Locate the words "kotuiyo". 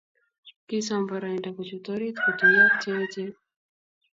2.23-2.61